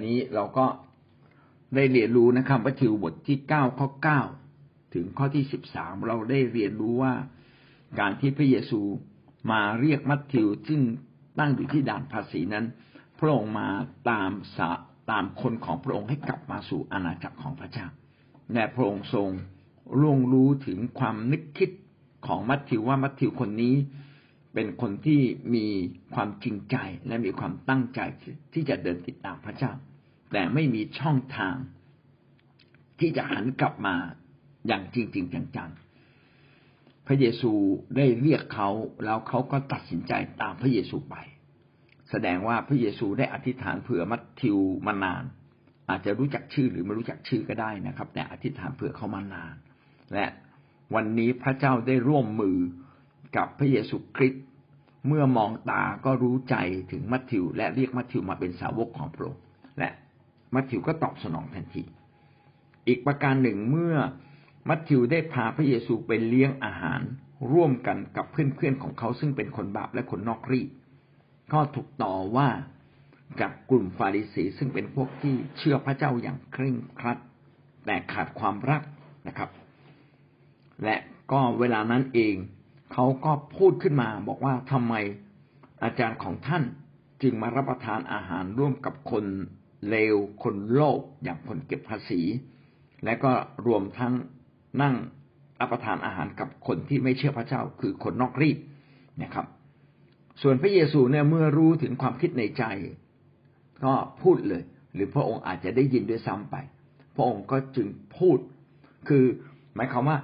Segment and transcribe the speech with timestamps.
[0.00, 0.66] วันนี้เราก็
[1.74, 4.20] ได้เรียนรู้นะครับมัทธิวบทที่เก้าข้อเก้า
[4.94, 7.14] ถึงข้อที่สิบสามเราได้เรียนรู้ว่า
[7.98, 8.80] การที่พระเยซู
[9.50, 10.80] มาเรียกมัทธิวซึ่ง
[11.38, 12.66] ตั้งอยู่ที่ด่านภาษีนั้น
[13.18, 13.68] พระองค์มา
[14.10, 14.70] ตามสา
[15.10, 17.86] ตามคนของพระองค์ให้กลับมาสู่อาณาจักรของพระเจ้า
[18.54, 19.28] และพระองค์ทรง
[20.00, 21.70] ร่วงรู้ถึงความนึกคิด
[22.26, 23.74] ของมัทธิวว่ามัทธิวคนนี้
[24.54, 25.20] เป็นคนที่
[25.54, 25.66] มี
[26.14, 26.76] ความจริงใจ
[27.06, 28.00] และมีความตั้งใจ
[28.52, 29.72] ที่จะเดินติดตามพระเจ้า
[30.32, 31.56] แต่ไม่มีช่องทาง
[33.00, 33.96] ที่จะหันกลับมา
[34.66, 35.26] อย่างจริงจริง
[35.56, 37.52] จังๆ พระเยซู
[37.96, 38.68] ได้เรียกเขา
[39.04, 41.16] แล้วเขาก็ตัดสินใจตามพระเยซูไป
[42.10, 45.24] แสดงว่าพระเยซูได้อธิษฐานเผื่อมัทธิวมานาน
[45.90, 49.54] อาจจะรู้จักชื่อหรือไม่รู้จักชื่อก็ได้นะครับ แต่อธิษฐานเผื่อเขามานาน
[50.14, 50.26] และ
[50.94, 52.58] วันนี้พระเจ้าได้ร่วมมือ
[53.36, 54.44] กับพระเยซูคริสต์
[55.08, 56.56] เมื่อมองตาก็รู้ใจ
[56.90, 59.42] ถึงมัทธิว และเรียกมัทธิวมาเป็นสาวกของพระองค์
[59.78, 59.90] และ
[60.54, 61.82] มัทธิวก็ตอบสนองทันที
[62.88, 63.96] อีกประการหนึ่งเมื่อ
[64.68, 67.00] มัทธิวได้พาพระเยซูไปเลี้ยงอาหาร
[67.52, 70.60] ร่วมกันกับเพื่อนๆของเขาซึ่งเป็นคนบาปและคนนอกรี
[71.52, 72.48] ก็ถูกต่อว่า
[73.40, 77.18] กับกลุ่มฟาริสีซึ่งเป็นพวกที่เชื่อพระเจ้าอย่างเคร่งครัด
[77.86, 78.82] แต่ขาดความรัก
[79.28, 79.50] นะครับ
[80.84, 80.96] และ
[81.32, 82.34] ก็เวลานั้นเอง
[82.92, 84.94] เขาก็พูดขึ้นมาบอกว่าทำไม
[85.84, 86.62] อาจารย์ของท่าน
[87.22, 89.24] จึงมารับประทานอาหารร่วมกับคน
[89.88, 92.20] เลวคนโลภอย่างคนเก็บภาษี
[93.04, 93.32] และก็
[93.66, 94.12] รวมทั้ง
[94.82, 94.94] นั่ง
[95.60, 98.58] รับประทานอาหารกับคนที่ไม่เชื่อพระเจ้าคือคนนอกรีด
[99.22, 99.46] นะครับ
[100.42, 102.64] ส่วนพระเยซูเนี่ยเมื่อรู้ถึงความคิดในใจ
[103.84, 104.62] ก็พูดเลย
[104.94, 106.56] หรือพระองค์อาจจะได้ยินด้วยซ้ำไป
[107.16, 108.38] พระองค์ก็จึงพูด
[109.08, 109.24] คือ
[109.74, 110.18] หมายความว่า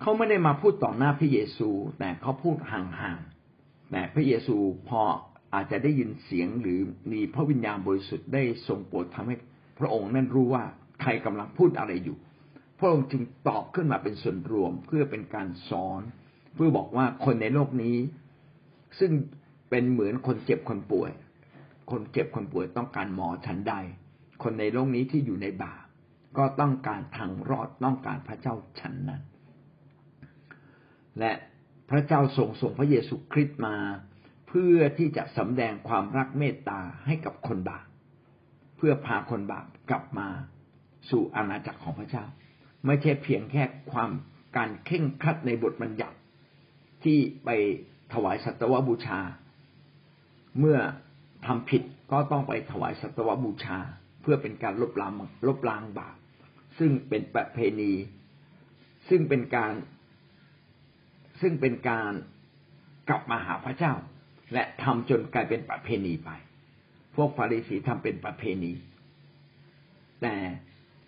[0.00, 4.56] เขาไม่ได้มาพูดต่อหน้าพระเยซู แต่เขาพูดห่างๆแต่พระเยซู
[4.88, 5.02] พอ
[5.54, 6.80] อาจจะได้ยินเสียงหรือ
[7.12, 9.36] มีพระวิญญาณบริสุทธิ์ได้ทรงโปรดทำให้
[9.78, 10.64] พระองค์นั่นรู้ว่า
[11.00, 12.16] ใครกำลังพูดอะไรอยู่
[12.78, 16.02] พระองค์จึงตอบขึ้นมาเป็นส่วนรวมเพื่อเป็นการสอน
[16.54, 17.96] เพื่อบอกว่าคนในโลกนี้
[18.98, 19.12] ซึ่ง
[19.70, 21.10] เป็นเหมือนคนเจ็บคนป่วย
[21.90, 23.74] คนเจ็บคนป่วยต้องการหมอฉันใด
[24.42, 25.84] คนในโลกนี้ที่อยู่ในบาป
[26.38, 29.22] ก็ต้องการทางรอดต้องการพระเจ้าฉันนั้น
[31.18, 31.32] และ
[31.90, 33.76] พระเจ้าทรงส่งพระเยซูคริสต์มา
[34.52, 37.86] เพื่อที่จะสำแดงความรักเมตตาให้กับคนบาป
[38.76, 40.28] เพื่อพาคนบาปกลับมา
[41.10, 42.24] สู่อาณาจักรของพระเจ้า
[42.86, 43.62] ไม่ใช่เพียงแค่
[43.92, 44.10] ความ
[44.56, 46.16] การเข่งคัดในบทบัญญัติ
[47.04, 47.48] ที่ไป
[48.12, 49.20] ถวายสัตวบูชา
[50.58, 50.78] เมื่อ
[51.46, 51.82] ทำผิด
[52.12, 53.78] ก็ต้องไปถวายสัตวบูชา
[54.22, 55.12] เพื่อเป็นการลบล้าง
[55.46, 56.16] ลบล้างบาป
[56.78, 57.92] ซึ่งเป็นประเพณี
[59.08, 59.72] ซึ่งเป็นการ
[61.40, 62.12] ซึ่งเป็นการ
[63.08, 63.94] กลับมาหาพระเจ้า
[64.52, 66.30] และทำจนกลายเป็นประเพณีไป
[67.14, 68.72] พวกฟาริสีทำเป็นประเพณี
[70.22, 70.34] แต่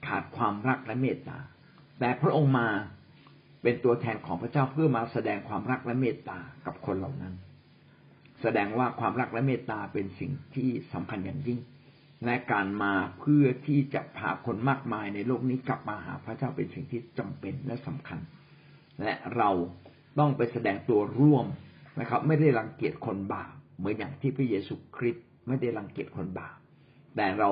[0.06, 1.38] ขาดความรักและเมตตา
[1.98, 2.68] แต่พระองค์มา
[3.62, 7.34] เป็นตัวแทนของพระเจ้าเพื่อมาแสดงความรักและเมตตากับคนเหล่านั้น
[8.42, 11.60] แสดงว่าความรักและเมตตาเป็นสิ่งที่สำคัญอย่างยิ่ง
[12.24, 18.18] และการมาเพื่อที่จะพาคนมากมายในโลกนี้กลับมาหาพระเจ้าเป็นสิ่งที่จำเป็นและสำคัญ
[19.02, 19.50] และเรา
[20.18, 21.46] ต้องไปแสดงตัวร่วม
[22.00, 26.56] นะครับ ไม่ได้รังเกียจคนบาปเหมือนอย่างที่พระเยซูคริสต์ไม่ได้รังเกียจคนบาป
[27.16, 27.50] แต่เรา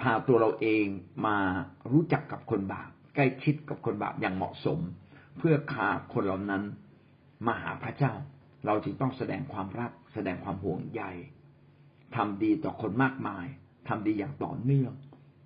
[0.00, 0.86] พาตัวเราเอง
[1.26, 1.36] มา
[1.92, 4.78] รู้จักกับคนบาปใกล้ชิดกับคนบาปอย่างเหมาะสม
[5.38, 6.62] เพื่อพาคนเหล่านั้น
[7.46, 8.12] มาหาพระเจ้า
[8.66, 11.02] เราจึงต้องแสดงความรัก แสดงความห่วงใย
[12.16, 13.46] ทำดีต่อคนมากมาย
[13.88, 14.92] ทำดีอย่างต่อเนื่อง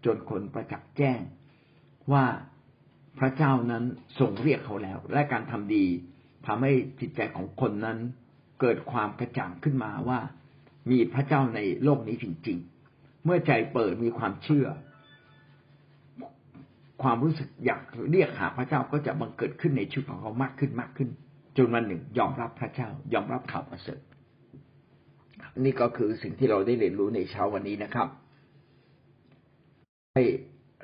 [0.04, 1.20] จนคนประจักษ์แจ้ง
[2.12, 2.24] ว่า
[3.18, 3.84] พระเจ้านั้น
[4.18, 5.86] ทรงเรียกเขาแล้ว และการทำดี
[6.46, 7.98] ทำให้จิตใจของคนนั้น
[8.60, 10.18] เกิดความกระจ่างขึ้นมาว่า
[10.90, 12.58] มีพระเจ้าในโลกนี้จริง
[12.90, 14.66] ๆ เมื่อใจเปิดมีความเชื่อ
[17.02, 21.08] ความรู้สึกอยากเรียกหาพระเจ้าก็จะบังเกิดขึ้นในชีวิตของเขามากขึ้นมากขึ้น
[21.56, 24.00] จนวันหนึ่งยอมรับพระเจ้า ยอมรับข่าวประเสริฐ
[25.58, 28.08] นี่ก็คือสิ่งที่เราได้เรียนรู้ในเช้าวันนี้นะครับ
[30.14, 30.24] ให้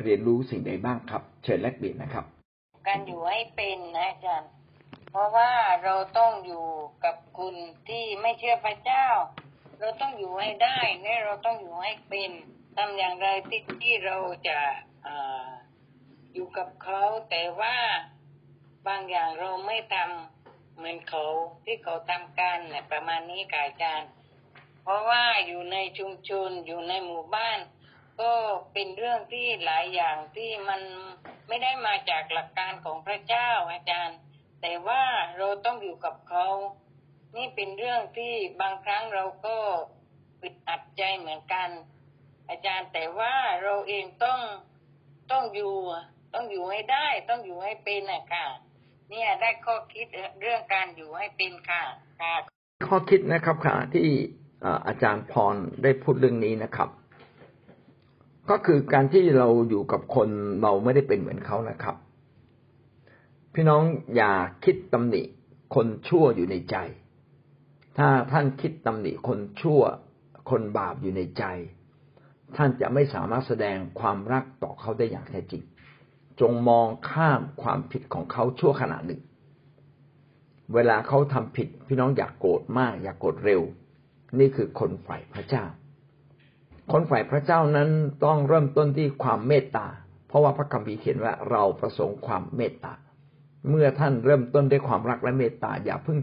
[0.02, 2.24] เรียนรู้สิ่งใดบ้างครับ เชิญแลกเปลี่ยนนะครับ
[2.88, 4.48] การอยู่ให้เป็นนะอาจารย์
[5.10, 5.52] เพราะว่า
[5.84, 6.66] เราต้องอยู่
[7.04, 7.54] กับคุณ
[7.88, 9.06] ที่ไม่เชื่อพระเจ้า
[9.78, 12.30] เราต้องอยู่ให้ได้เนี่เราต้องอยู่ให้เป็น
[12.76, 14.16] ทำอย่างไรที่ที่เรา
[14.48, 14.58] จะ
[15.06, 15.08] อ
[16.32, 17.76] อยู่กับเขาแต่ว่า
[18.86, 21.24] บางอย่างเราไม่ทำเหมือนเขา
[21.64, 24.10] ที่เขาทำกันนประมาณนี้กายจารย์
[24.82, 27.58] เพราะว่าอยู่ในชุมชนอยู่ในหมู่บ้าน
[28.20, 28.32] ก็
[28.72, 30.80] เป็นเรื่องที่หลายอย่างที่มัน
[31.48, 34.18] ไม่ได้มาจากหลักการของพระเจ้าอาจารย์
[34.62, 35.02] แต่ว่า
[35.36, 36.46] เราต้องอยู่กับเขา
[37.36, 39.56] นี่เป็นเรื่องที่บางครั้งเราก็
[40.40, 41.68] ปิดอัดใจเหมือนกัน
[42.48, 44.40] อาจารย์แต่ว่าเราเองต้อง
[45.30, 45.74] ต้องอยู่
[46.34, 48.46] ต้องอยู่ให้ได้ ต้องอยู่ให้เป็นนะค่ะ
[49.10, 50.06] เนี่ยได้ข้อคิด
[50.40, 51.82] เรื่องการอยู่ให้เป็นค่ะ
[52.20, 52.34] ค่ะ
[52.88, 54.06] ข้อคิดนะครับค่ะที่
[54.86, 56.88] อาจารย์พรได้พูดเรื่องนี้นะครับ
[58.50, 60.28] ก็คือการที่เราอยู่กับคน
[60.62, 61.96] เราไม่ได้เป็นเหมือนเขานะครับ
[63.55, 63.82] พี่น้อง
[64.17, 64.32] อย่า
[64.64, 65.23] คิดตำหนิ
[65.75, 66.76] คนชั่วอยู่ในใจ
[67.99, 69.81] ถ้าท่านคิดตำหนิคนชั่ว
[70.50, 71.44] คนบาปอยู่ในใจ
[72.56, 75.62] ท่านจะไม่สามารถแสดงความรักต่อเขาได้อย่างแท้จริง
[76.41, 79.20] จงมองข้ามความผิดของเขาชั่วขณะหนึ่ง
[80.75, 83.62] เวลาเขาทำผิด พี่น้องอยากโกรธมาก อยากโกรธเร็ว
[84.38, 85.64] นี่คือคนฝ่ายพระเจ้า
[86.93, 87.88] คนฝ่ายพระเจ้านั้น
[88.25, 89.87] ต้องเริ่มต้นที่ความเมตตา
[90.29, 92.93] เพราะว่าพระคัมภีร์เขียนว่าเราประสงค์ความเมตตา
[93.68, 96.18] เมื่อท่านเริ่มต้นด้วยความรักและเมตตาอย่าเพิ่ง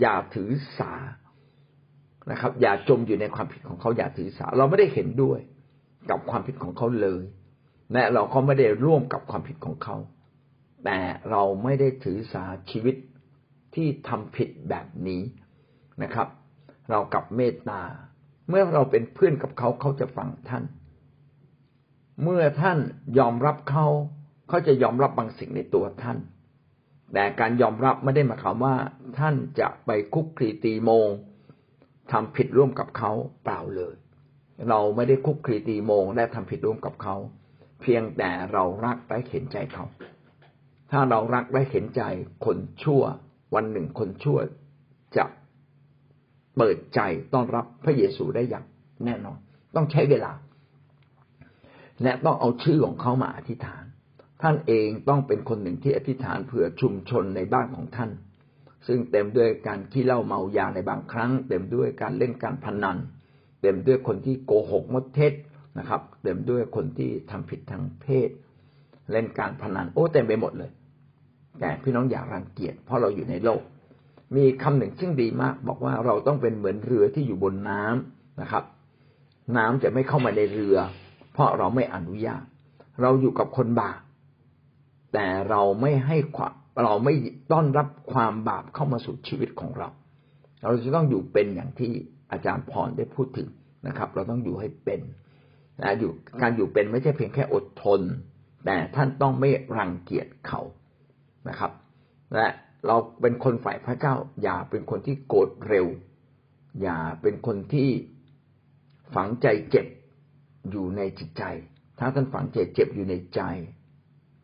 [0.00, 0.92] อย่าถือสา
[2.30, 5.40] นะครับ อย่าจมอยู่ในความผิดของเขาอย่าถือสา เราไม่ได้เห็นด้วย
[6.10, 7.22] กับความผิดของเขาเลย
[7.92, 9.96] และเราก็ไม่ได้ร่วมกับความผิดของเขา
[10.84, 10.98] แต่
[11.30, 12.96] เราไม่ได้ถือสาชีวิต
[13.74, 15.22] ที่ทำผิดแบบนี้
[16.02, 16.28] นะครับ
[16.90, 17.82] เรากับเมตตา
[18.48, 20.64] เมื่อเราเป็นเพื่อนกับเขาเขาจะฟังท่าน
[22.22, 22.78] เมื่อท่าน
[23.18, 23.86] ยอมรับเขา
[24.48, 26.18] เขาจะยอมรับบางสิ่งในตัวท่าน
[27.12, 28.76] แต่การยอมรับไม่ได้หมายความว่า
[29.18, 31.08] ท่านจะไปคุกคีตีโมง
[32.12, 33.10] ทำผิดร่วมกับเขา
[33.44, 33.94] เปล่าเลย
[34.68, 37.16] เราไม่ได้คุกคีตีโมงและทำผิดร่วมกับเขา
[37.80, 39.84] เพียงแต่เรารักและเห็นใจเขา
[40.90, 42.02] ถ้าเรารักและเห็นใจ
[42.44, 43.02] คนชั่ว
[43.54, 44.38] วันหนึ่งคนชั่ว
[45.16, 45.24] จะ
[46.56, 47.00] เปิดใจ
[47.34, 48.64] ต้อนรับพระเยซูได้อย่าง
[49.04, 49.38] แน่นอน
[49.76, 50.32] ต้องใช้เวลา
[52.02, 53.84] และต้องเอาชื่อของเขามาอธิษฐาน
[54.42, 58.10] ท่านเองต้องเป็นคนหนึ่งที่อธิษฐานเผื่อชุมชนในบ้านของท่าน
[58.86, 62.98] ซึ่งเต็มด้วยการขี้เหล้าเมายาในบางครั้ง เต็มด้วยการเล่นการพนัน
[63.62, 65.32] เต็มด้วยคนที่โกหกมดเท็จ
[65.78, 68.28] นะครับ เต็มด้วยคนที่ทำผิดทางเพศ
[69.12, 70.70] เล่นการพนันโอ้เต็มไปหมดเลย
[71.60, 73.62] แต่พี่น้องอย่ารังเกียจเพราะเราอยู่ในโลก
[74.36, 78.64] มีคำหนึ่งซึ่งดีมาก บอกว่าเราต้องเป็นเหมือนเรือที่อยู่บนน้ำนะครับ
[79.56, 80.76] น้ำจะไม่เข้ามาในเรือ
[81.32, 82.44] เพราะเราไม่อนุญาต
[83.00, 83.98] เราอยู่กับคนบาป
[85.12, 86.52] แต่เราไม่ให้ความ
[86.84, 87.14] เราไม่
[87.52, 89.88] ต้อนรับความบาปเข้ามาสู่ชีวิตของเรา
[90.62, 91.92] เราจะต้องอยู่เป็นอย่างที่
[92.32, 93.48] อาจารย์พรได้พูดถึง
[93.86, 95.00] นะครับ เราต้องอยู่ให้เป็น
[95.80, 96.10] นะอยู่
[96.42, 98.00] การอยู่เป็นไม่ใช่เพียงแค่อดทน
[98.66, 100.60] แต่ท่านต้องไม่รังเกียจเขา
[101.48, 101.72] นะครับ
[102.34, 102.46] และ
[102.86, 105.86] เราเป็นคนฝ่ายพระเจ้า อย่าเป็นคนที่โกรธเร็ว
[106.82, 107.88] อย่าเป็นคนที่
[109.14, 109.86] ฝังใจเจ็บ
[110.70, 111.44] อยู่ในจิตใจ
[111.98, 113.40] ถ้าท่านฝังใจเจ็บอยู่ในใจ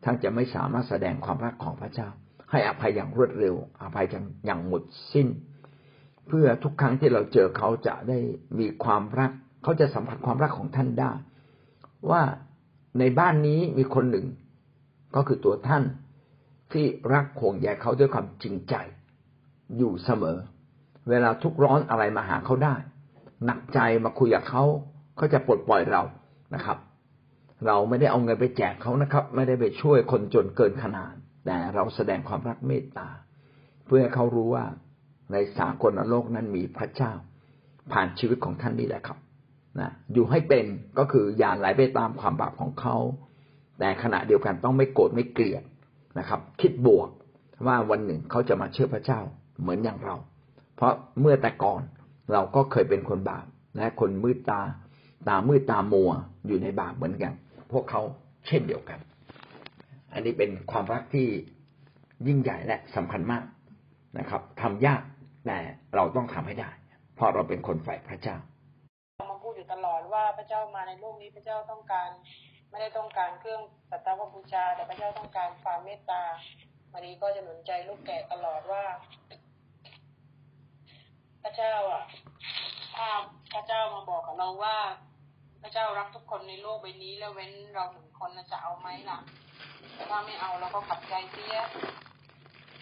[0.09, 2.09] ท่านจะไม่สามารถแสดงความรักของพระเจ้า
[2.51, 4.05] ให้อภัยอย่างรวดเร็ว อภัย
[4.45, 4.83] อย่างหมด
[5.13, 5.27] สิ้น
[6.27, 8.19] เพื่อทุกครั้งที่เราเจอเขาจะได้
[8.59, 9.31] มีความรัก
[9.63, 11.11] เขาจะสัมผัสความรักของท่านได้
[12.09, 12.21] ว่า
[12.99, 14.27] ในบ้านนี้มีคนหนึ่ง
[15.15, 15.83] ก็คือตัวท่าน
[16.73, 18.75] ที่รักห่วงใยเขาด้วยความจริงใจ
[19.77, 20.37] อยู่เสมอ
[21.09, 22.75] เวลาทุกร้อนอะไรมาหาเขาได้
[23.45, 24.63] หนักใจมาคุยกับเขา
[25.17, 26.01] เขาจะปลดปล่อยเรา
[26.55, 26.77] นะครับ
[27.65, 31.13] เราไม่ได้เอาเงินไปแจกเขานะครับ ไม่ได้ไปช่วยคนจนเกินขนาด
[31.45, 33.09] แต่เราแสดงความรักเมตตา
[33.85, 34.65] เพื่อให้เขารู้ว่า
[35.31, 37.11] ในสากลโลกนั้นมีพระเจ้า
[37.91, 39.17] ผ่านชีวิตของท่านนี่แหละครับ
[39.79, 40.65] นะอยู่ให้เป็น
[40.97, 42.95] ก็คืออย่าไหลไปตามความบาปของเขา
[43.79, 45.63] แต่ขณะเดียวกันต้องไม่โกรธไม่เกลียด
[46.19, 47.09] นะครับ คิดบวก
[47.67, 49.19] ว่าวันหนึ่งเขาจะมาเชื่อพระเจ้า
[49.61, 50.15] เหมือนอย่างเรา
[50.75, 51.81] เพราะเมื่อแต่ก่อน
[52.33, 53.45] เราก็เคยเป็นคนบาป
[53.77, 54.61] และคนมืดตา
[55.27, 56.11] ตามืดตามัว
[56.47, 57.33] อยู่ในบาปเหมือนกัน
[57.71, 58.01] พวกเขา
[58.47, 58.99] เช่นเดียวกัน
[60.13, 61.27] อันนี้เป็นความรักที่
[62.27, 63.43] ยิ่งใหญ่และสำคัญมาก
[64.19, 65.01] นะครับทำยาก
[65.45, 65.57] แต่
[65.95, 66.69] เราต้องทำให้ได้
[67.15, 68.37] เพราะเราเป็นคนฝ่ายพระเจ้า
[69.31, 72.09] มาพูดอยู่ตลอดว่าพระเจ้ามาในโลกนี้พระเจ้าต้องการ
[72.69, 76.21] ไม่ได้ต้องการเครื่องสัตวบูชา แต่พระเจ้าต้องการความเมตตา
[76.93, 78.83] มารีก็จะหนุนใจลูกแก่ตลอดว่า
[81.43, 82.03] พระเจ้าอะ
[83.53, 84.77] พระเจ้ามาบอกกับเราว่า
[85.67, 89.19] ระเจ้ารักทุกคนในโลกใบนี้ แล้วเว้นเราหนึ่งคนน่ะจะเอาไหมล่ะ
[90.09, 91.57] ถ้าไม่เอาเราก็ขับใจเสีย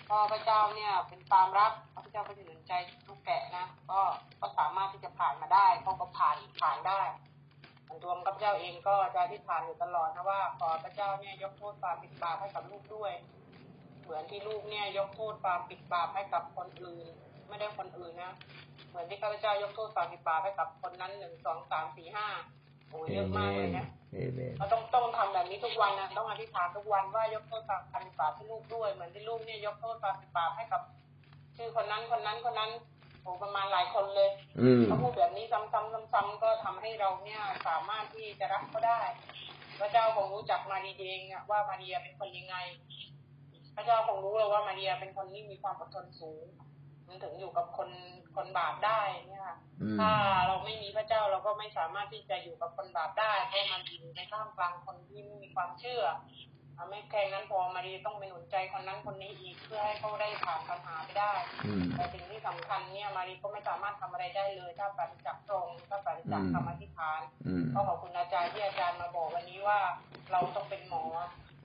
[0.10, 1.72] พอพระเจ้าเนี่ย เป็นความรัก
[2.04, 2.74] พระเจ้าก็จะหนุนใจ
[3.08, 4.02] ลูกแกะนะก็
[4.42, 7.02] ก็สามารถที่จะผ่านมาได้เขาก็ผ่านผ่านได้
[7.88, 13.14] ส่วนตัวข้าพเจ้าเองก็จะที่ผ่านอยู่ตลอดนะว่าขอพระเจ้าเนี่ยยกโทษความผิดบาปให้กับลูกด้วย
[14.02, 17.06] เหมือนที่ลูกเนี่ยยกโทษความผิดบาปให้กับคนอื่น
[17.48, 18.34] ไม่ได้คนอื่นนะ
[18.90, 22.28] เหมือนที่ข้าพเจ้ายกโทษความผิดบาปให้กับคนนั้นหนึ่งสองสามสี่ห้า
[22.90, 23.88] โอ้เยอะมากเลยนะ
[24.58, 30.82] เราต้องต้องทำแบบนี้ทุกวันนะต้องอธิษฐานทุกวันว่ายกโทษความผิดบาปให้ลูกด้วย เหมือนที่ลูกเนี่ยยกโทษความผิดบาปให้กับ
[31.58, 32.72] ชื่อคนนั้นคนนั้นคนนั้น
[33.22, 35.74] โอ้ประมาณหลายคนเลยอืมเขาพูดแบบนี้ซ้ำๆ
[36.14, 39.00] ซ้ำๆก็ทำให้เราเนี่ยสามารถที่จะรักเขาได้
[39.80, 42.56] พระเจ้าคงรู้จักมารีเองอะว่ามาเรียเป็นคนยังไง
[43.76, 46.44] พระเจ้าคงรู้เลยว่ามาเรียเป็นคนที่มีความอดทนสูง
[47.08, 47.90] มันถึงอยู่กับคน
[48.36, 50.12] คนบาปได้เนี่ยค่ะอืมถ้า
[50.48, 56.04] เราไม่มีพระเจ้าเราก็ไม่สามารถที่จะอยู่กับคนบาปได้เพราะมันอยู่ในท่ามกลางคนที่ไม่มีความเชื่อ
[56.78, 61.34] อะไม่แค่นั้นพอมารีต้องไปหนุนใจคนนั้นคนนี้อีกเพื่อให้เขาได้ผ่านปัญหาไปได้
[61.66, 69.80] อืมแต่สิ่งที่สำคัญเนี่ยมารีก็ไม่สามารถทำอะไรได้เลย ถ้าปราศจากตรงถ้าปราศจากอืมคำอธิษฐานอืมก็ขอบคุณอาจารย์ที่อาจารย์มาบอกวันนี้ว่า
[70.32, 71.04] เราต้องเป็นหมอ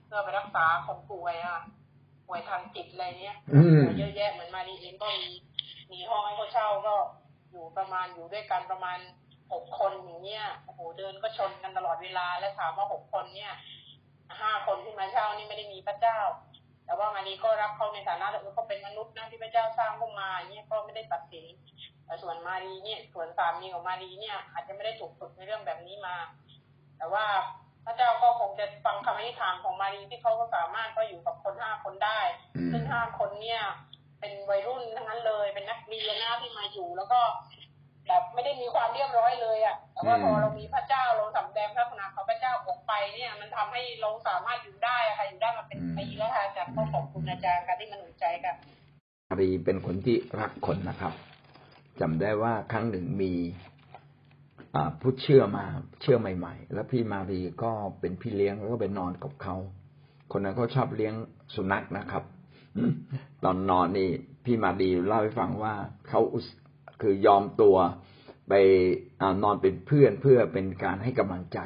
[0.05, 1.59] เพื่อไปรักษาคนป่วยอะ
[2.31, 5.29] ป่วยทางจิตอะไรเนี้ยอืมเยอะแยะเหมือนมารีเองก็มี
[5.91, 6.95] มีห้องให้เขาเช่าก็
[7.51, 8.97] อยู่ประมาณอยู่ด้วยกันประมาณ
[9.51, 13.53] หกคนอย่างเงี้ยโอ้โหเดินก็ชนกันตลอดเวลาแล้วถามว่าหกคนเนี่ย
[14.41, 16.19] ห้าคนที่มาเช่านี่ไม่ได้มีพระเจ้า
[16.85, 21.45] แต่ว่ามารีก็รักเขาในฐานะเออเขาเป็นมนุษย์นะที่พระเจ้าสร้างพวกมาเนี่ยก็ไม่ได้ตัดสิน
[22.05, 26.15] แต่ส่วนมารีเนี่ยส่วนสามีของมารีเนี่ย อาจจะไม่ได้ถูกฝึกในเรื่องแบบนี้มา
[26.97, 27.25] แต่ว่า
[27.85, 32.19] พระเจ้าก็คงจะฟังคำอธิษฐานของมารีที่เขาก็สามารถก็อยู่กับคนห้าคนได้
[32.55, 33.61] อืมซึ่งห้าคนเนี่ย
[34.19, 37.19] เป็นวัยรุ่นทั้งนั้นเลย เป็นนักเรียนนะที่มาอยู่ แล้วก็
[38.07, 48.55] แบบไม่ได้มีความเรียบร้อยเลยอะแต่ว่าพอเรามีพระเจ้าเราสำแดงพระคุณของพระเจ้าออกไปเนี่ย มันทำให้เราสามารถอยู่ได้อะค่ะอยู่ได้มาเป็นปีแล้วค่ะอาจารย์ก็ขอบคุณอาจารย์ค่ะที่มาหนุนใจค่ะ
[49.29, 51.13] มารีเป็นคนที่รักคนนะครับ
[52.01, 53.70] จำได้ว่าครั้งหนึ่งมีอ่า
[55.01, 55.65] ผู้เชื่อมา
[56.01, 59.55] เชื่อใหม่ ๆ แล้วพี่มารีก็เป็นพี่เลี้ยงแล้วก็ไปนอนกับเขา
[60.31, 61.13] คนนั้นเขาชอบเลี้ยง
[61.55, 62.23] สุนัขนะครับ
[63.43, 64.09] ตอนนอนนี่
[64.45, 65.73] พี่มารีเล่าให้ฟังว่า
[66.07, 66.21] เขา
[67.01, 67.75] คือยอมตัว
[68.49, 68.53] ไป
[69.21, 71.59] อนอนเป็นเพื่อนเพื่อเป็นการให้กำลังใจ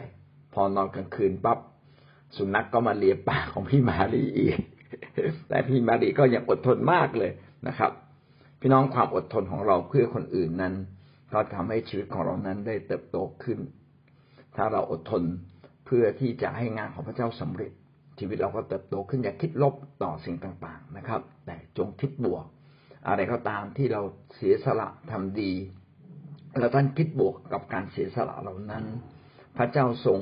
[0.54, 1.60] พอนอนกลางคืนปั๊บ
[2.38, 4.58] สุนัขกก็มาเลียปากของพี่มารีอีก
[5.50, 7.32] แต่พี่มารีก็ยังอดทนมากเลย
[7.68, 7.92] นะครับ
[8.60, 10.74] พี่น้องความอดทนของเราเพื่อคนอื่นนั้น
[11.34, 13.60] ก็ทำให้ชีวิตของเรานั้นได้เติบโตขึ้น
[14.56, 15.24] ถ้าเราอดทน
[15.86, 17.72] เพื่อที่จะให้งานของพระเจ้าสำเร็จ
[18.20, 22.46] ชีวิตเราก็เติบโตขึ้นอย่าคิดลบต่อสิ่งต่างๆนะครับ แต่จงคิดบวก
[23.08, 24.02] อะไรก็ตามที่เรา
[24.36, 25.52] เสียสละทำดี
[26.60, 28.86] แล้วท่านคิดบวกกับการเสียสละเหล่านั้น
[29.58, 30.20] พระเจ้าทรง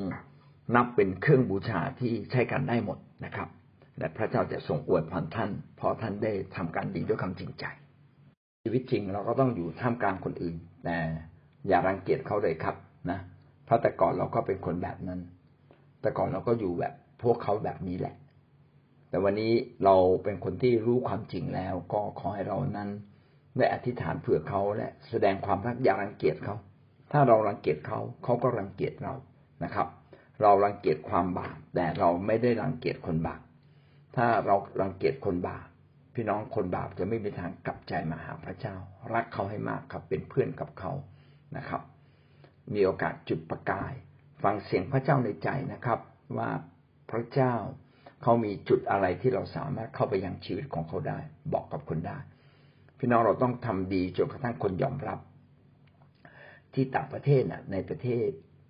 [0.75, 3.49] นับเป็นเครื่องบูชาที่ใช้กันได้หมดนะครับ
[3.97, 7.65] และพระเจ้าจะทรงอวยพรท่านเพราะท่านได้ทำการดีด้วยความจริงใจ
[8.65, 10.55] ชีวิตจริงเราก็ต้องอยู่ท่ามกลางคนอื่น
[10.85, 10.97] แต่
[11.67, 12.75] อย่ารังเกียจเขาเลยครับ
[13.09, 13.19] นะ
[13.65, 15.19] เพราะแต่ก่อนเราก็เป็นคนแบบนั้น
[16.01, 16.93] แต่ก่อนเราก็อยู่แบบ
[17.23, 18.15] พวกเขาแบบนี้แหละ
[19.09, 19.53] แต่วันนี้
[19.85, 22.89] เราเป็นคนที่รู้ความจริงแล้ว ก็ขอให้เรานั้น
[23.57, 26.55] ได้อธิษฐานเผื่อเขาและแสดงความรักอย่ารังเกียจเขา
[27.11, 29.13] ถ้าเรารังเกียจเขาเขาก็รังเกียจเรา
[29.63, 29.87] นะครับ
[30.41, 33.41] เรารังเกียจความบาปแต่เราไม่ได้รังเกียจคนบาป
[34.15, 35.67] ถ้าเรารังเกียจคนบาป
[36.13, 38.75] พี่น้องคนบาปจะไม่มีทางกลับใจมาหาพระเจ้า
[39.13, 40.91] รักเขาให้มากครับเป็นเพื่อนกับเขา
[41.57, 41.81] นะครับ
[42.73, 43.93] มีโอกาสจุดประกาย
[44.43, 45.99] ฟังเสียงพระเจ้าในใจนะครับ
[46.37, 46.49] ว่า
[47.11, 47.55] พระเจ้า
[48.23, 51.19] เขามีจุดอะไรที่เราสามารถเข้าไปยังชีวิตของเขาได้
[51.53, 52.17] บอกกับคนได้
[52.99, 55.19] พี่น้องเราต้องทำดีจนกระทั่งคนยอมรับ
[56.73, 58.27] ที่ต่างประเทศน่ะ ในประเทศ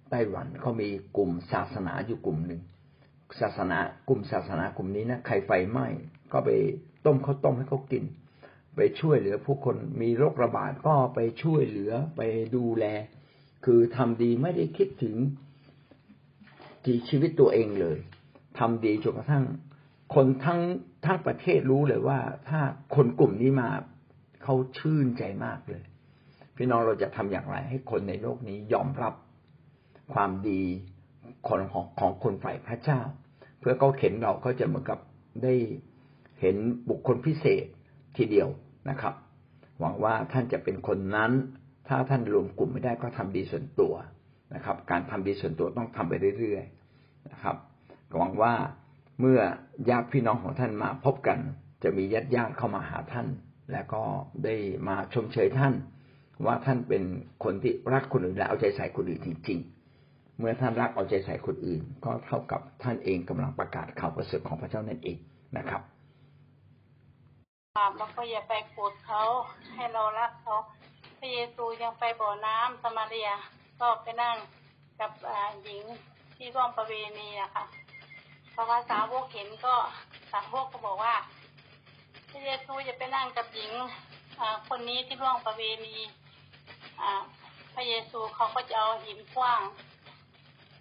[0.10, 2.62] ไต้หวันเขามีกลุ่มศาสนาอยู่กลุ่มหนึ่ง
[3.40, 5.88] ศาสนากลุ่มศาสนากลุ่มนี้นะใครไฟไหม้
[6.34, 6.50] ก็ไป
[7.05, 8.03] ต้มข้าวต้มให้เขากิน
[8.75, 12.22] ไปช่วยเหลือผู้คนมีโรคระบาดก็ไปช่วยเหลือไป
[12.55, 12.86] ดูแล
[13.65, 15.15] คือทำดีไม่ได้คิดถึง
[16.83, 17.98] ที่ชีวิตตัวเองเลย
[18.60, 19.45] ทำดีจนกระทั่ง
[20.15, 20.62] คนทั้ง
[21.05, 22.19] ทั้งประเทศรู้เลยว่า
[22.50, 22.62] ถ้า
[22.95, 23.69] คนกลุ่มนี้มา
[24.43, 25.83] เขาชื่นใจมากเลย
[26.55, 29.13] พี่น้องเราจะทำอย่างไร ให้คนในโลกนี้ยอมรับ
[30.13, 30.63] ความดี
[31.48, 31.62] ของ
[32.00, 33.00] ของคนฝ่ายพระเจ้า
[33.60, 35.00] เพื่อเขาเห็นเราก็จะเหมือนกับ
[35.43, 35.53] ได้
[36.44, 36.58] เห็น
[36.90, 37.66] บุคคลพิเศษ
[38.18, 38.50] ทีเดียว
[38.90, 39.14] นะครับ
[39.80, 41.32] หวังว่าท่านจะเป็นคนนั้น
[41.88, 43.94] ถ้าท่านรวมกลุ่มไม่ได้ก็ทำดีส่วนตัว
[44.56, 47.56] นะครับ การทำดีส่วนตัวต้องทำไปเรื่อยๆนะครับ
[48.18, 48.54] หวังว่า
[49.20, 49.40] เมื่อ
[49.90, 51.40] ญาติพี่น้องของท่านมาพบกัน
[51.84, 53.28] จะมีญาติญาติเข้ามาหาท่าน
[53.72, 54.04] และก็
[54.44, 54.56] ได้
[54.88, 55.74] มาชมเชยท่าน
[56.46, 57.04] ว่าท่านเป็น
[57.44, 59.60] คนที่รักคนอื่นและเอาใจใส่คนอื่นจริง
[60.00, 65.18] ๆ เมื่อท่านรักเอาใจใส่คนอื่น ก็เท่ากับท่านเองกำลังประกาศข่าวประเสริฐของพระเจ้านั่นเอง
[65.58, 65.82] นะครับ
[67.80, 69.22] บาปแล้วก็อย่าไปโกรธเขา
[69.75, 70.56] ให้เรารักเขา
[71.20, 73.30] พระเยซูยังไปบ่อน้ำสมาเรีย
[73.80, 74.36] ก็ไปนั่ง
[75.00, 75.84] กับอ่าหญิง
[76.36, 77.65] ที่ร่วมประเวณีนะค่ะ
[78.53, 79.75] พอภาษาวกเห็นก็
[80.32, 81.15] สาวกก็บอกว่า
[82.30, 83.72] พระเยซูอย่าไปนั่งกับหญิง
[84.39, 85.98] อ่าคนนี้ที่ร่วมประเวณี
[87.01, 87.12] อ่า
[87.74, 89.62] พระเยซูเขาก็จะเอาหินขว้าง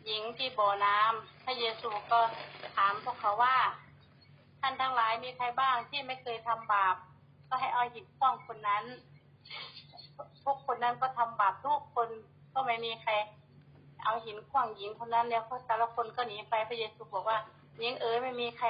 [0.06, 2.20] หญิงที่บ่อน้ำพระเยซูก็
[2.74, 3.56] ถามพวกเขาว่า
[4.64, 6.96] ท่านทั้งหลายมีใครบ้างที่ไม่เคยทำบาป
[7.48, 8.84] ก็ให้เอาหินขว้างคนนั้น
[10.44, 12.08] ทุกคนนั้นก็ทำบาปทุกคน
[12.54, 13.12] ก็ไม่มีใคร
[14.04, 17.38] เอาหินขว้างหญิงคนนั้นแล้วพราะแต่ละคนก็หนีไปพระเยซูบอกว่า
[17.78, 18.68] หญิงเอ๋ยไม่มีใคร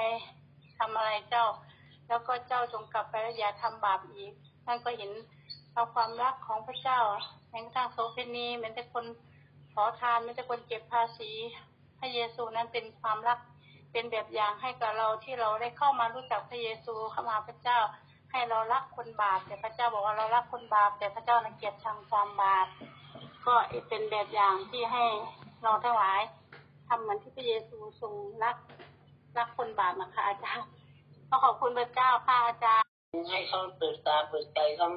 [0.77, 1.45] ทำอะไรเจ้า
[2.07, 4.31] แล้วก็เจ้าจงกลับไปแล้วอย่าทำบาปอีก
[4.65, 5.11] ท่านก็เห็น
[5.73, 6.99] เอาความรักของพระเจ้า
[7.49, 9.05] แม้กระทั่งโสเภณีแม้แต่คน
[9.73, 11.31] ขอทานแม้แต่คนเก็บภาษี
[11.99, 13.39] พระเยซูนั้นเป็นความรัก
[13.93, 17.79] เป็นแบบอย่างให้กับเราที่เราได้เข้ามารู้จักพระเยซูเข้ามาพระเจ้า
[18.31, 22.67] ให้เรารักคนบาป แต่พระเจ้าบอกว่าเรารักคนบาป แต่พระเจ้าังเกียจชังความบาป
[23.45, 23.53] ก็
[23.89, 25.05] เป็นแบบอย่างที่ให้
[25.63, 26.21] เราทั้งหลาย
[26.87, 28.57] ทำเหมือนที่พระเยซูทรงรัก
[29.37, 30.67] รักคนบาปนะคะอาจารย์
[31.29, 32.87] ก็ขอบคุณพระเจ้าค่ะอาจารย์
[33.29, 34.87] ให้เขาเปิดตาเปิดใจเขา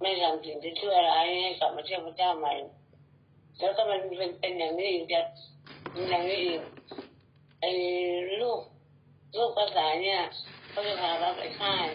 [0.00, 2.54] ไม่ทำสิ่งที่ชั่วร้ายให้กลับมาเชื่อพระเจ้าใหม่
[3.58, 5.20] แล้วก็มันเป็นเป็นอย่างนี้อีกจะ
[5.92, 6.60] เป็นอย่างนี้อีก
[7.64, 7.74] ไอ้
[8.42, 8.60] ลูก
[9.38, 10.20] ลูกภาษาเนี่ย
[10.70, 11.86] เขาจะพาเราไปค่าย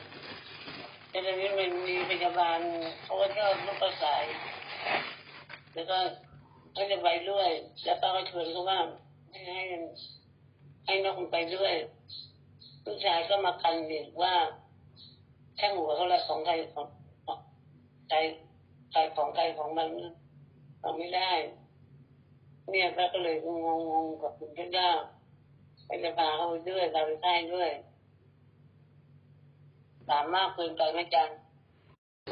[1.10, 2.60] แต่ตอนนี้มันมีพยาบาล
[3.04, 4.14] เขาก็ชอบลูกภาษา
[5.74, 5.98] แล้วก็
[6.74, 7.50] เขาจะไปด้วย
[7.84, 8.80] แล้วป้าก็ชวนเขาว่า
[9.32, 9.60] ให้ให้
[10.86, 11.74] ให้นกมันไปด้วย
[12.86, 14.34] ลูกชายก็มากันอีกว่า
[15.60, 16.88] ช่างหัวเขาละของใครของ
[18.10, 18.18] ใคร
[18.92, 19.88] ใครของใครของมัน
[20.82, 21.32] ทำไม่ได้
[22.70, 23.48] เนี่ยพระก็เลยง
[23.92, 24.90] งงๆกับคุณเจ้า
[25.90, 27.70] ไปจะพาเขาไปด้วยพาไปใต้ด้วย
[30.10, 31.30] ถามมากเกินไปไหมจัน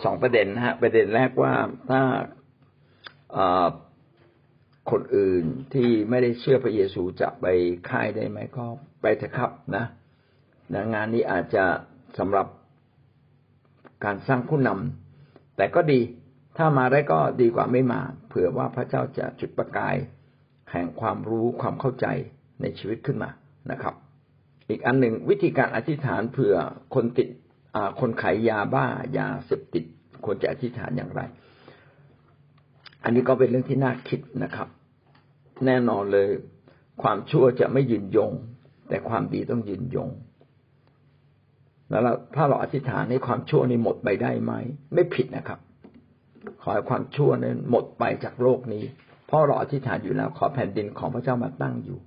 [0.03, 1.53] สองประเด็นนะฮะ ประเด็นแรกว่า
[1.89, 2.01] ถ้า
[4.91, 7.45] คนอื่นที่ไม่ได้เชื่อพระเยซูจะไป
[7.89, 8.65] ค่ายได้ไหมก็
[9.01, 9.85] ไปเถอะครับนะ
[10.73, 11.65] นะงานนี้อาจจะ
[12.17, 12.47] สำหรับ
[14.05, 16.01] การสร้างผู้นำแต่ก็ดี
[16.57, 19.95] ถ้ามาได้ก็ดีกว่าไม่มา เผื่อว่าพระเจ้าจะจุดประกาย
[20.71, 22.07] แห่งความรู้ความเข้าใจ
[22.61, 23.29] ในชีวิตขึ้นมา
[23.71, 23.95] นะครับ
[24.69, 26.55] อีกอันหนึ่งวิธีการอธิษฐานเผื่อ
[26.95, 27.29] คนติด
[27.99, 28.85] คนขายยาบ้า
[29.17, 29.83] ยาเสพติด
[30.25, 31.21] ควรจะอธิษฐานอย่างไร
[33.03, 34.67] อันนี้ก็เป็นเรื่องที่น่าคิดนะครับ
[35.65, 36.27] แน่นอนเลย
[37.01, 38.31] ความชั่วจะไม่ยืนยง
[38.89, 40.09] แต่ความดีต้องยืนยง
[41.89, 44.53] แล้วถ้าเราอธิษฐานให้ความชั่วนี้หมดไปได้ไหม
[44.93, 45.59] ไม่ผิดนะครับ
[46.61, 48.83] ขอให้ความชั่วนั้นหมดไปจากโลกนี้
[49.27, 51.99] เพราะเราอธิษฐานอยู่แล้ว ขอแผ่นดินของพระเจ้ามาตั้งอยู่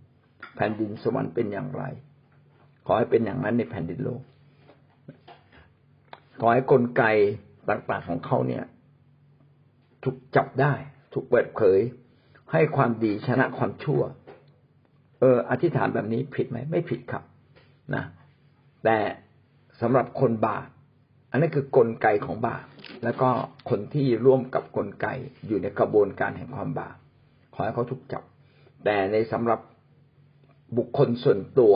[0.57, 1.85] แผ่นดินสวรรค์เป็นอย่างไร
[2.87, 4.23] ขอให้เป็นอย่างนั้นในแผ่นดินโลก
[6.41, 7.03] ขอให้กลไก
[7.69, 8.65] ต่างๆของเขาเนี่ย
[10.05, 10.73] ถูกจับได้
[11.13, 11.79] ถูกเปิดเผย
[12.53, 14.03] ให้ความดีชนะความชั่ว
[15.21, 17.25] เออ อธิษฐานแบบนี้ผิดไหมไม่ผิดครับ
[17.95, 18.05] นะ
[18.85, 18.99] แต่
[19.81, 20.69] สำหรับคนบาป
[21.31, 22.65] อันนั้นคือกลไกของบาป
[23.05, 23.29] แล้วก็
[23.71, 25.07] คนที่ร่วมกับกลไก
[25.47, 26.97] อยู่ในกระบวนการแห่งความบาป
[27.55, 28.23] ขอให้เขาถูกจับ
[28.85, 29.61] แต่ในสำหรับ
[30.77, 31.75] บุคคลส่วนตัว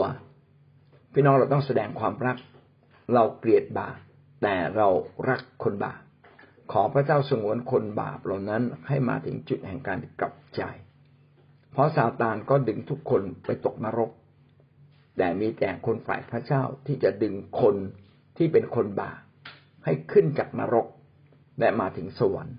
[1.13, 2.37] พี่น้องเราต้องแสดงความรัก
[3.13, 3.97] เราเกลียดบาป
[4.41, 4.87] แต่เรา
[5.29, 5.99] รักคนบาป
[6.71, 10.61] ขอพระเจ้าสงวนคนบาปเหล่านั้นให้มาถึงจุดแห่งการกลับใจ
[11.71, 14.11] เพราะซาตานก็ดึงทุกคนไปตกนรก
[15.17, 17.75] แต่มีแต่คนฝ่ายพระเจ้าที่จะดึงคน
[18.37, 19.19] ที่เป็นคนบาป
[19.85, 20.87] ให้ขึ้นจากนรก
[21.59, 22.57] และมาถึงสวรรค์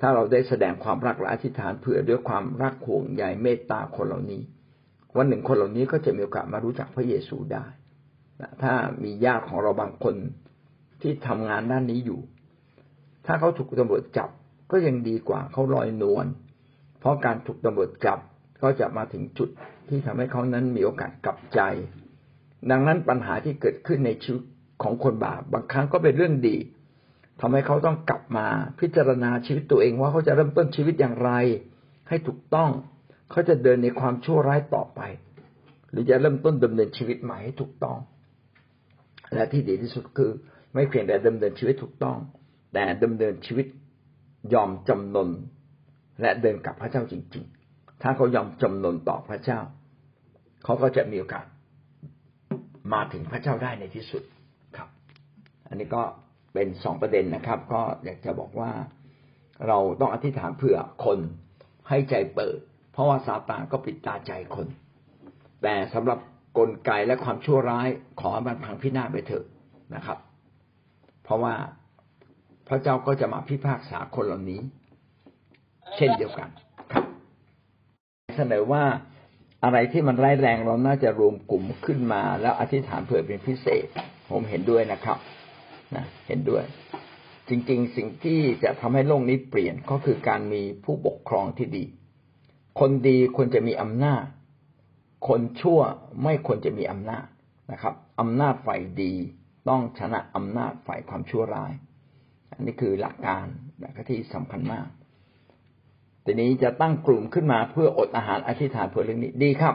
[0.00, 4.42] ถ้าเราได้แสดงความรักและอธิษฐานเผื่อด้วยความรักห่วงใยเมตตาคนเหล่านี้
[5.16, 7.64] วันหนึ่งคนเหล่านี้ก็จะมีโอกาสมารู้จักพระเยซูได้
[8.40, 8.72] นะถ้า
[9.04, 10.14] มีญาติของเราบางคน
[11.00, 12.20] ที่ทำงานด้านนี้อยู่
[13.26, 14.30] ถ้าเขาถูกตำรวจจับ
[14.70, 16.26] ก็ยังดีกว่าเขาลอยนวล
[17.00, 18.18] เพราะการถูกตำรวจจับ
[18.62, 19.48] ก็จะมาถึงจุด
[19.88, 21.60] ที่ทำให้เขานั้นมีโอกาสกลับใจ
[22.70, 24.42] ดังนั้นปัญหาที่เกิดขึ้นในชีวิต
[24.82, 26.56] ของคนบาปบางครั้งก็เป็นเรื่องดี
[27.40, 28.46] ทำให้เขาต้องกลับมา
[28.80, 31.30] พิจารณาชีวิตตัวเองว่าเขาจะเริ่มต้นชีวิตอย่างไร
[32.08, 32.70] ให้ถูกต้อง
[33.30, 35.00] เขาจะเดินในความชั่วร้ายต่อไป
[35.90, 37.98] หรือจะเริ่มต้นดำเนินชีวิตใหม่ให้ถูกต้อง
[39.34, 40.30] และที่ดีที่สุดคือ
[40.74, 42.18] ไม่เพียงแต่ดำเนินชีวิตถูกต้อง
[42.74, 43.66] แต่ดำเนินชีวิต
[44.54, 45.28] ยอมจำนน
[46.20, 49.60] และเดินกับพระเจ้าจริง ๆ ถ้าเขายอมจำนนต่อพระเจ้า
[50.64, 51.46] เขาก็จะมีโอกาส
[52.92, 54.22] มาถึงพระเจ้าได้ในที่สุด
[54.76, 54.88] ครับ
[55.68, 56.02] อันนี้ก็
[56.54, 58.72] เป็นสองประเด็นนะครับ ก็อยากจะบอกว่า
[59.66, 61.18] เราต้องอธิษฐานเผื่อคน
[61.88, 62.58] ให้ใจเปิด
[62.98, 64.66] ราะว่าซาตานก็ปิดตาใจคน
[65.62, 66.18] แต่สำหรับ
[66.58, 67.88] กลไกและความชั่วร้าย
[68.20, 69.44] ขอให้มันพังพินาศไปเถอะ
[69.94, 70.18] นะครับ
[71.24, 71.54] เพราะว่า
[72.68, 74.60] พระเจ้าก็จะมาพิพากษาคนเหล่านี้
[75.96, 76.48] เช่นเดียวกัน
[76.92, 77.04] ครับ
[78.36, 78.84] เสนอว่า
[79.64, 83.86] อะไรที่มันร้ายแรงเราน่าจะรวมกลุ่มขึ้นมา แล้วอธิษฐานเผื่อเป็นพิเศษ
[84.30, 85.18] ผมเห็นด้วยนะครับ
[85.96, 86.64] นะเห็นด้วย
[87.48, 91.84] จริง ๆ สิ่งที่จะทำให้โลกนี้เปลี่ยนก็คือการมีผู้ปกครองที่ดี
[92.80, 94.24] คนดีควรจะมีอำนาจ
[95.28, 95.80] คนชั่ว
[96.24, 97.26] ไม่ควรจะมีอำนาจ
[97.72, 99.14] นะครับอำนาจฝ่ายดี
[99.68, 101.72] ต้องชนะอำนาจฝ่ายความชั่วร้าย
[102.50, 103.46] อันนี้คือหลักการ
[103.82, 104.88] นะที่สำคัญมาก
[106.24, 109.74] ทีนี้จะตั้งกลุ่มขึ้นมาเพื่ออดอาหารอธิษฐานเพื่อเรื่องนี้ดีครับ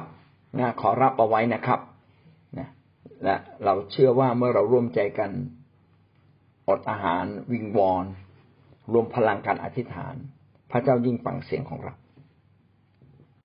[0.60, 1.80] นะขอรับเอาไว้นะครับ
[2.58, 2.70] นะ
[3.24, 5.32] และเราเชื่อว่าเมื่อเราร่วมใจกัน
[6.70, 8.06] อดอาหารวิงวอน
[8.94, 10.16] รวมพลังการอธิษฐาน
[10.72, 11.94] พระเจ้ายิ่งฟังเสียงของเรา